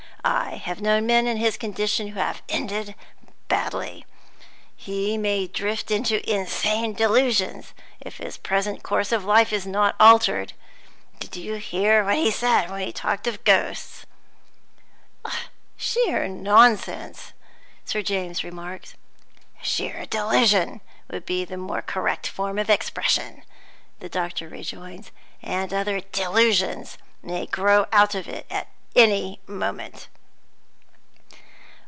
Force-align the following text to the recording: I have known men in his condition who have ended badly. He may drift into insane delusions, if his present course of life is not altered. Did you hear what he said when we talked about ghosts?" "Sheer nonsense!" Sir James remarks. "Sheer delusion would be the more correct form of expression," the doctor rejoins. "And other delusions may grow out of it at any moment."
I 0.23 0.57
have 0.57 0.81
known 0.81 1.07
men 1.07 1.25
in 1.25 1.37
his 1.37 1.57
condition 1.57 2.09
who 2.09 2.19
have 2.19 2.43
ended 2.47 2.93
badly. 3.47 4.05
He 4.75 5.17
may 5.17 5.47
drift 5.47 5.89
into 5.89 6.21
insane 6.31 6.93
delusions, 6.93 7.73
if 7.99 8.17
his 8.17 8.37
present 8.37 8.83
course 8.83 9.11
of 9.11 9.25
life 9.25 9.51
is 9.51 9.65
not 9.65 9.95
altered. 9.99 10.53
Did 11.19 11.37
you 11.37 11.55
hear 11.55 12.03
what 12.05 12.17
he 12.17 12.29
said 12.29 12.69
when 12.69 12.85
we 12.85 12.91
talked 12.91 13.25
about 13.25 13.43
ghosts?" 13.45 14.05
"Sheer 15.75 16.27
nonsense!" 16.27 17.33
Sir 17.83 18.03
James 18.03 18.43
remarks. 18.43 18.93
"Sheer 19.63 20.05
delusion 20.05 20.81
would 21.09 21.25
be 21.25 21.43
the 21.45 21.57
more 21.57 21.81
correct 21.81 22.27
form 22.27 22.59
of 22.59 22.69
expression," 22.69 23.43
the 23.99 24.09
doctor 24.09 24.47
rejoins. 24.47 25.09
"And 25.41 25.73
other 25.73 25.99
delusions 25.99 26.99
may 27.23 27.47
grow 27.47 27.87
out 27.91 28.13
of 28.13 28.27
it 28.27 28.45
at 28.51 28.67
any 28.93 29.39
moment." 29.47 30.09